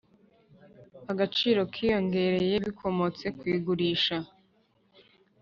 Agaciro 1.11 1.61
kiyongereye 1.73 2.55
bikomotse 2.65 3.25
ku 3.37 3.43
igurisha 3.55 4.17